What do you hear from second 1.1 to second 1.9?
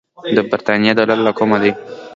له کومه دی.